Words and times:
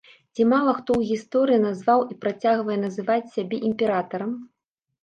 Ці 0.37 0.45
мала 0.53 0.71
хто 0.77 0.89
ў 0.99 1.09
гісторыі 1.11 1.63
назваў 1.67 1.99
і 2.11 2.19
працягвае 2.27 2.79
называць 2.87 3.23
сябе 3.39 3.57
імператарам. 3.71 4.37